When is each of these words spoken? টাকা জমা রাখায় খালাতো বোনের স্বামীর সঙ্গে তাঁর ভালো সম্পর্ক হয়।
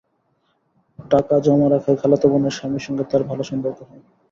টাকা 1.11 1.35
জমা 1.45 1.67
রাখায় 1.67 1.99
খালাতো 2.01 2.25
বোনের 2.31 2.55
স্বামীর 2.57 2.85
সঙ্গে 2.87 3.03
তাঁর 3.09 3.21
ভালো 3.29 3.43
সম্পর্ক 3.49 3.79
হয়। 3.81 4.03